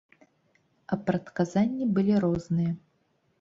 А 0.95 0.97
прадказанні 1.09 1.89
былі 1.99 2.17
розныя. 2.25 2.73